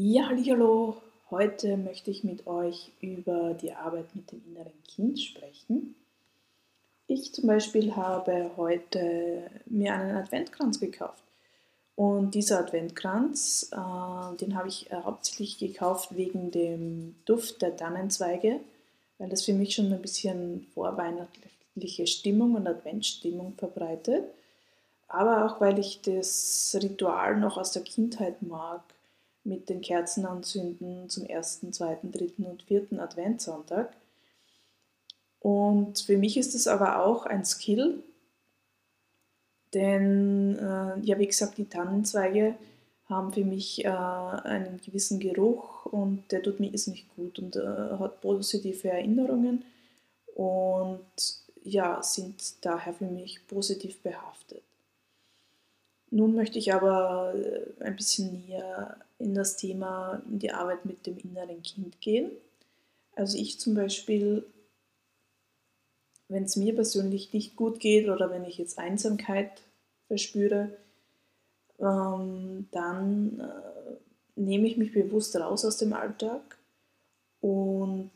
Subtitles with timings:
[0.00, 1.02] Ja, hallo.
[1.28, 5.96] Heute möchte ich mit euch über die Arbeit mit dem inneren Kind sprechen.
[7.08, 11.24] Ich zum Beispiel habe heute mir einen Adventkranz gekauft.
[11.96, 18.60] Und dieser Adventkranz, äh, den habe ich äh, hauptsächlich gekauft wegen dem Duft der Tannenzweige,
[19.18, 24.26] weil das für mich schon ein bisschen vorweihnachtliche Stimmung und Adventsstimmung verbreitet.
[25.08, 28.84] Aber auch weil ich das Ritual noch aus der Kindheit mag
[29.48, 33.92] mit den Kerzen anzünden zum ersten, zweiten, dritten und vierten Adventssonntag.
[35.40, 38.02] Und für mich ist es aber auch ein Skill,
[39.74, 42.54] denn äh, ja, wie gesagt, die Tannenzweige
[43.06, 47.56] haben für mich äh, einen gewissen Geruch und der tut mir ist nicht gut und
[47.56, 47.60] äh,
[47.98, 49.64] hat positive Erinnerungen
[50.34, 51.00] und
[51.62, 54.62] ja, sind daher für mich positiv behaftet.
[56.10, 61.06] Nun möchte ich aber äh, ein bisschen näher in das Thema, in die Arbeit mit
[61.06, 62.30] dem inneren Kind gehen.
[63.14, 64.44] Also ich zum Beispiel,
[66.28, 69.50] wenn es mir persönlich nicht gut geht oder wenn ich jetzt Einsamkeit
[70.06, 70.70] verspüre,
[71.80, 76.58] ähm, dann äh, nehme ich mich bewusst raus aus dem Alltag
[77.40, 78.10] und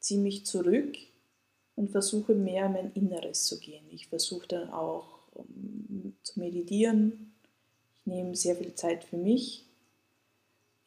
[0.00, 0.96] ziehe mich zurück
[1.76, 3.84] und versuche mehr in mein Inneres zu gehen.
[3.90, 5.46] Ich versuche dann auch um,
[5.90, 7.34] ähm, zu meditieren.
[8.08, 9.68] Nehme sehr viel Zeit für mich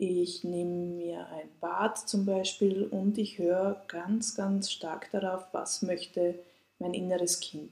[0.03, 5.83] ich nehme mir ein Bad zum Beispiel und ich höre ganz, ganz stark darauf, was
[5.83, 6.39] möchte
[6.79, 7.71] mein inneres Kind.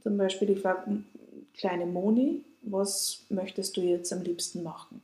[0.00, 1.02] Zum Beispiel, ich frage
[1.54, 5.02] kleine Moni, was möchtest du jetzt am liebsten machen?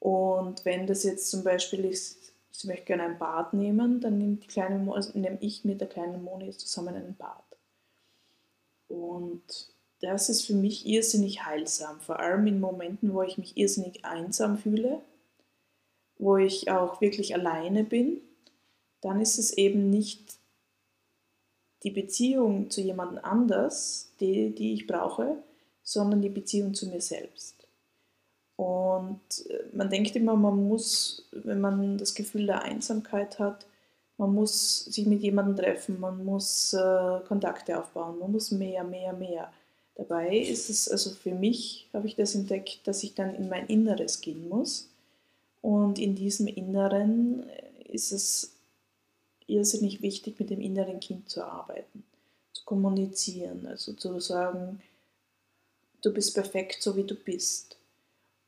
[0.00, 4.44] Und wenn das jetzt zum Beispiel ist, sie möchte gerne ein Bad nehmen, dann nimmt
[4.44, 7.44] die kleine, also nehme ich mit der kleinen Moni zusammen ein Bad.
[8.88, 9.68] Und
[10.00, 14.58] das ist für mich irrsinnig heilsam, vor allem in Momenten, wo ich mich irrsinnig einsam
[14.58, 15.00] fühle,
[16.18, 18.20] wo ich auch wirklich alleine bin,
[19.00, 20.38] dann ist es eben nicht
[21.84, 25.36] die Beziehung zu jemand anders, die, die ich brauche,
[25.82, 27.54] sondern die Beziehung zu mir selbst.
[28.56, 33.66] Und äh, man denkt immer, man muss, wenn man das Gefühl der Einsamkeit hat,
[34.16, 39.12] man muss sich mit jemandem treffen, man muss äh, Kontakte aufbauen, man muss mehr, mehr,
[39.12, 39.52] mehr.
[39.98, 43.66] Dabei ist es, also für mich habe ich das entdeckt, dass ich dann in mein
[43.66, 44.88] Inneres gehen muss.
[45.60, 47.42] Und in diesem Inneren
[47.84, 48.52] ist es
[49.48, 52.04] irrsinnig wichtig, mit dem inneren Kind zu arbeiten,
[52.52, 54.80] zu kommunizieren, also zu sagen,
[56.02, 57.76] du bist perfekt, so wie du bist.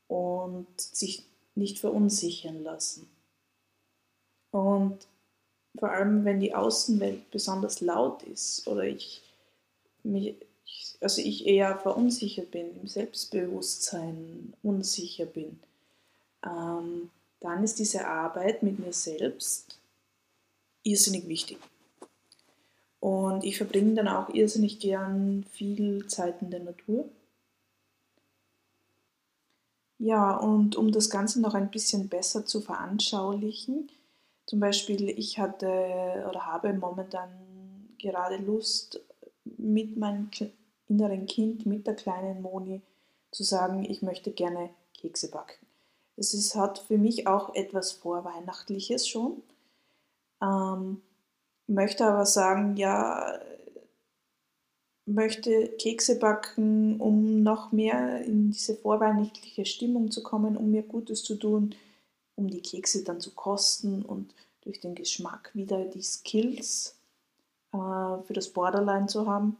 [0.07, 1.25] Und sich
[1.57, 3.09] nicht verunsichern lassen.
[4.53, 4.99] Und
[5.77, 9.23] vor allem, wenn die Außenwelt besonders laut ist oder ich
[10.03, 10.35] mich
[11.01, 15.59] also ich eher verunsichert bin, im Selbstbewusstsein unsicher bin,
[16.45, 17.11] ähm,
[17.41, 19.79] dann ist diese Arbeit mit mir selbst
[20.83, 21.59] irrsinnig wichtig.
[23.01, 27.09] Und ich verbringe dann auch irrsinnig gern viel Zeit in der Natur.
[29.99, 33.91] Ja, und um das Ganze noch ein bisschen besser zu veranschaulichen,
[34.47, 37.31] zum Beispiel ich hatte oder habe momentan
[37.99, 39.01] gerade Lust,
[39.57, 40.31] mit meinem
[40.91, 42.83] inneren Kind, mit der kleinen Moni,
[43.31, 45.67] zu sagen, ich möchte gerne Kekse backen.
[46.17, 49.43] Das ist, hat für mich auch etwas Vorweihnachtliches schon.
[50.43, 51.01] Ähm,
[51.69, 53.39] möchte aber sagen, ja,
[55.07, 61.23] möchte Kekse backen, um noch mehr in diese vorweihnachtliche Stimmung zu kommen, um mir Gutes
[61.23, 61.75] zu tun,
[62.35, 66.97] um die Kekse dann zu kosten und durch den Geschmack wieder die Skills
[67.73, 69.57] äh, für das Borderline zu haben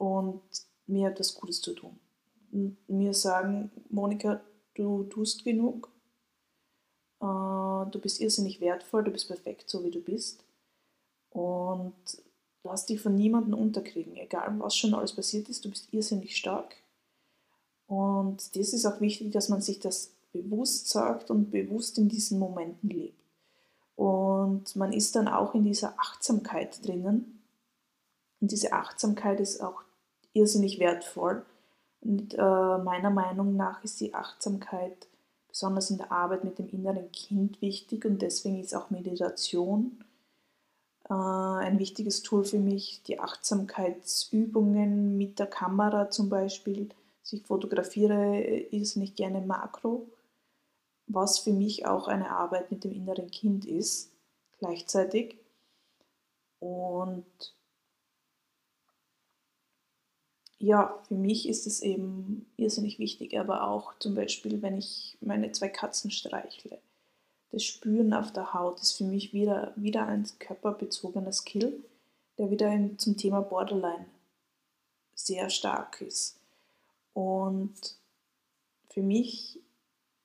[0.00, 0.40] und
[0.86, 2.00] mir etwas Gutes zu tun.
[2.52, 4.40] Und mir sagen, Monika,
[4.74, 5.92] du tust genug,
[7.20, 10.42] äh, du bist irrsinnig wertvoll, du bist perfekt, so wie du bist.
[11.28, 11.94] Und
[12.64, 16.74] lass dich von niemandem unterkriegen, egal was schon alles passiert ist, du bist irrsinnig stark.
[17.86, 22.38] Und das ist auch wichtig, dass man sich das bewusst sagt und bewusst in diesen
[22.38, 23.22] Momenten lebt.
[23.96, 27.42] Und man ist dann auch in dieser Achtsamkeit drinnen.
[28.40, 29.82] Und diese Achtsamkeit ist auch
[30.32, 31.44] irrsinnig wertvoll.
[32.00, 35.08] Und äh, meiner Meinung nach ist die Achtsamkeit
[35.48, 40.04] besonders in der Arbeit mit dem inneren Kind wichtig und deswegen ist auch Meditation
[41.08, 43.02] äh, ein wichtiges Tool für mich.
[43.06, 46.88] Die Achtsamkeitsübungen mit der Kamera zum Beispiel.
[47.22, 48.40] Also ich fotografiere
[48.70, 50.06] irrsinnig gerne Makro
[51.12, 54.12] was für mich auch eine Arbeit mit dem inneren Kind ist,
[54.58, 55.36] gleichzeitig.
[56.60, 57.24] Und
[60.60, 65.50] ja, für mich ist es eben irrsinnig wichtig, aber auch zum Beispiel, wenn ich meine
[65.52, 66.78] zwei Katzen streichle.
[67.50, 71.82] Das Spüren auf der Haut ist für mich wieder, wieder ein körperbezogener Skill,
[72.38, 74.04] der wieder zum Thema Borderline
[75.14, 76.38] sehr stark ist.
[77.14, 77.96] Und
[78.90, 79.58] für mich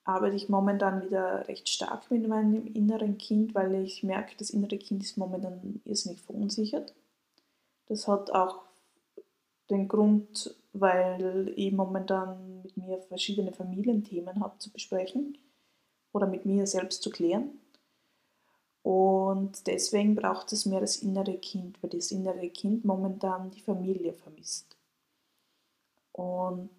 [0.03, 4.77] arbeite ich momentan wieder recht stark mit meinem inneren Kind, weil ich merke, das innere
[4.77, 6.93] Kind ist momentan irrsinnig verunsichert.
[7.87, 8.65] Das hat auch
[9.69, 15.37] den Grund, weil ich momentan mit mir verschiedene Familienthemen habe zu besprechen
[16.11, 17.59] oder mit mir selbst zu klären.
[18.83, 24.13] Und deswegen braucht es mehr das innere Kind, weil das innere Kind momentan die Familie
[24.13, 24.77] vermisst.
[26.11, 26.69] Und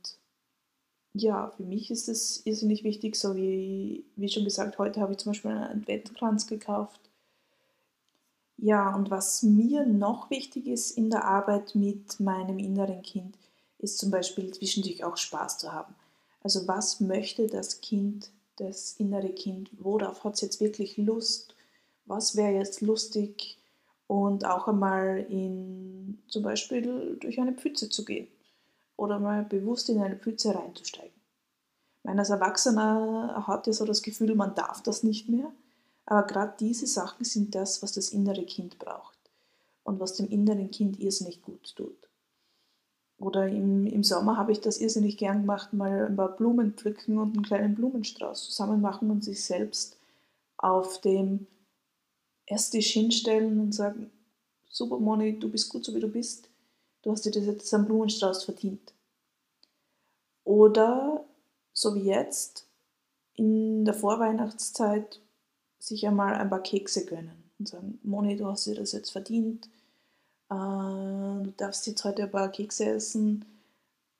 [1.15, 5.19] ja, für mich ist es irrsinnig wichtig, so wie, wie schon gesagt, heute habe ich
[5.19, 7.06] zum Beispiel einen Adventkranz gekauft.
[8.59, 13.37] Ja, und was mir noch wichtig ist in der Arbeit mit meinem inneren Kind,
[13.79, 15.95] ist zum Beispiel zwischendurch auch Spaß zu haben.
[16.43, 21.55] Also was möchte das Kind, das innere Kind, worauf hat es jetzt wirklich Lust,
[22.07, 23.59] was wäre jetzt lustig
[24.07, 28.29] und auch einmal in zum Beispiel durch eine Pfütze zu gehen
[28.97, 31.13] oder mal bewusst in eine Pfütze reinzusteigen.
[32.05, 35.53] Mein als Erwachsener hat ja so das Gefühl, man darf das nicht mehr,
[36.07, 39.19] aber gerade diese Sachen sind das, was das innere Kind braucht
[39.83, 42.09] und was dem inneren Kind irrsinnig gut tut.
[43.19, 47.19] Oder im, im Sommer habe ich das irrsinnig gern gemacht, mal ein paar Blumen pflücken
[47.19, 49.97] und einen kleinen Blumenstrauß zusammen machen und sich selbst
[50.59, 51.47] auf dem
[52.47, 54.11] Esstisch hinstellen und sagen,
[54.69, 56.49] super Moni, du bist gut so wie du bist,
[57.03, 58.93] du hast dir das jetzt am Blumenstrauß verdient.
[60.45, 61.25] Oder,
[61.73, 62.69] so wie jetzt,
[63.35, 65.21] in der Vorweihnachtszeit
[65.87, 69.67] sich einmal ein paar Kekse gönnen und sagen, Moni, du hast dir das jetzt verdient,
[70.51, 73.45] äh, du darfst jetzt heute ein paar Kekse essen,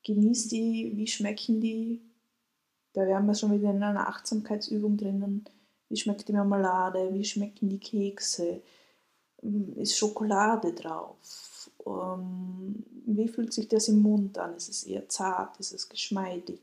[0.05, 2.01] genieß die, wie schmecken die?
[2.93, 5.45] Da wären wir schon wieder in einer Achtsamkeitsübung drinnen.
[5.89, 7.13] Wie schmeckt die Marmelade?
[7.13, 8.63] Wie schmecken die Kekse?
[9.77, 11.57] Ist Schokolade drauf?
[11.87, 14.57] ähm, wie fühlt sich das im Mund an?
[14.57, 15.59] Ist es eher zart?
[15.59, 16.61] Ist es geschmeidig?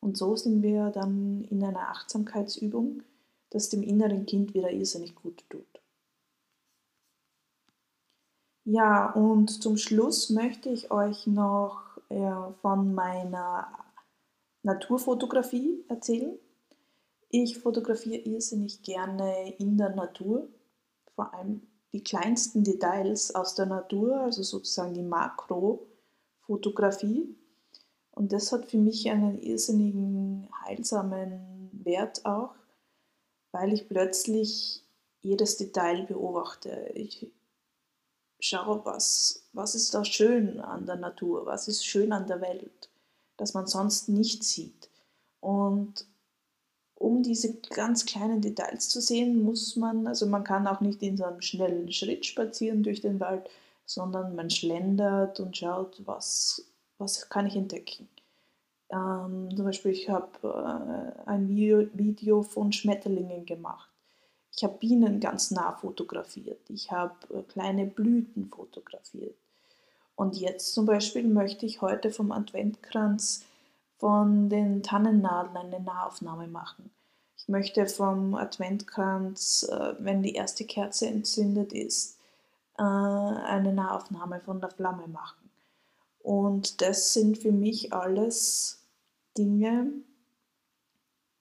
[0.00, 3.02] Und so sind wir dann in einer Achtsamkeitsübung,
[3.50, 5.66] das dem inneren Kind wieder irrsinnig gut tut.
[8.64, 13.68] Ja, und zum Schluss möchte ich euch noch äh, von meiner
[14.62, 16.38] Naturfotografie erzählen.
[17.30, 20.48] Ich fotografiere irrsinnig gerne in der Natur,
[21.14, 21.62] vor allem
[21.92, 27.34] die kleinsten Details aus der Natur, also sozusagen die Makrofotografie.
[28.12, 32.54] Und das hat für mich einen irrsinnigen, heilsamen Wert auch,
[33.52, 34.82] weil ich plötzlich
[35.22, 36.90] jedes Detail beobachte.
[36.94, 37.26] Ich
[38.40, 42.88] schaue, was, was ist da schön an der Natur, was ist schön an der Welt,
[43.36, 44.88] das man sonst nicht sieht.
[45.40, 46.06] Und
[46.94, 51.16] um diese ganz kleinen Details zu sehen, muss man, also man kann auch nicht in
[51.16, 53.48] so einem schnellen Schritt spazieren durch den Wald,
[53.86, 56.64] sondern man schlendert und schaut, was,
[56.98, 58.08] was kann ich entdecken.
[58.90, 63.88] Ähm, zum Beispiel, ich habe äh, ein Video, Video von Schmetterlingen gemacht.
[64.56, 66.68] Ich habe Bienen ganz nah fotografiert.
[66.68, 69.36] Ich habe äh, kleine Blüten fotografiert.
[70.16, 73.46] Und jetzt zum Beispiel möchte ich heute vom Adventkranz
[73.98, 76.90] von den Tannennadeln eine Nahaufnahme machen.
[77.36, 82.18] Ich möchte vom Adventkranz, äh, wenn die erste Kerze entzündet ist,
[82.76, 85.50] äh, eine Nahaufnahme von der Flamme machen.
[86.22, 88.79] Und das sind für mich alles
[89.36, 89.92] Dinge,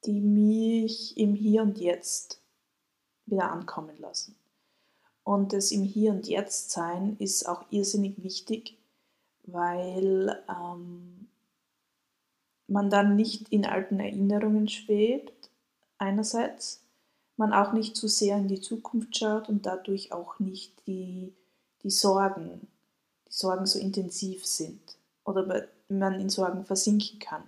[0.05, 2.41] die mich im Hier und Jetzt
[3.25, 4.35] wieder ankommen lassen.
[5.23, 8.77] Und das im Hier und Jetzt sein ist auch irrsinnig wichtig,
[9.43, 11.27] weil ähm,
[12.67, 15.49] man dann nicht in alten Erinnerungen schwebt,
[15.97, 16.81] einerseits,
[17.37, 21.33] man auch nicht zu sehr in die Zukunft schaut und dadurch auch nicht die,
[21.83, 22.67] die Sorgen,
[23.27, 27.43] die Sorgen so intensiv sind oder man in Sorgen versinken kann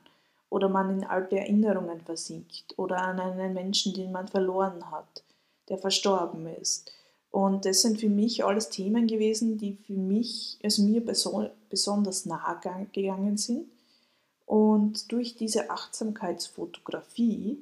[0.52, 5.24] oder man in alte Erinnerungen versinkt oder an einen Menschen, den man verloren hat,
[5.70, 6.92] der verstorben ist.
[7.32, 12.60] Und das sind für mich alles Themen gewesen, die für mich, also mir besonders nahe
[12.92, 13.72] gegangen sind
[14.46, 17.58] und durch diese Achtsamkeitsfotografie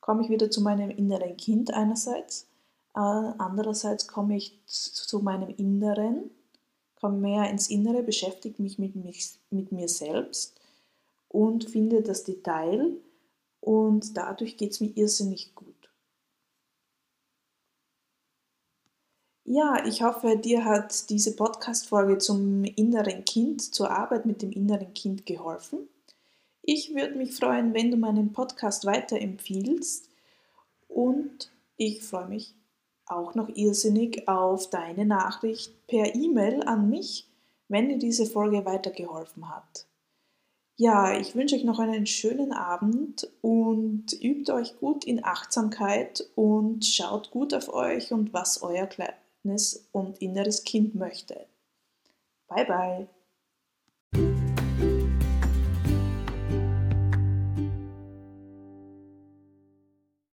[0.00, 2.48] komme ich wieder zu meinem inneren Kind einerseits,
[2.96, 6.32] äh, andererseits komme ich zu meinem Inneren,
[6.96, 10.58] komme mehr ins Innere, beschäftige mich mit, mich mit mir selbst
[11.32, 12.96] und finde das Detail
[13.60, 15.72] und dadurch geht es mir irrsinnig gut.
[19.44, 24.94] Ja, ich hoffe, dir hat diese Podcast-Folge zum inneren Kind, zur Arbeit mit dem inneren
[24.94, 25.88] Kind geholfen.
[26.62, 30.08] Ich würde mich freuen, wenn du meinen Podcast weiterempfiehlst
[30.86, 32.54] und ich freue mich
[33.06, 37.28] auch noch irrsinnig auf deine Nachricht per E-Mail an mich,
[37.68, 39.86] wenn dir diese Folge weitergeholfen hat.
[40.82, 46.84] Ja, ich wünsche euch noch einen schönen Abend und übt euch gut in Achtsamkeit und
[46.84, 51.46] schaut gut auf euch und was euer kleines und inneres Kind möchte.
[52.48, 53.08] Bye bye.